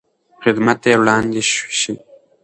[0.43, 1.41] خدمت ته یې راوړاندې
[1.79, 1.95] شئ.